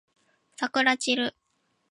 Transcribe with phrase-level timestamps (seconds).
[0.55, 1.35] さくらちる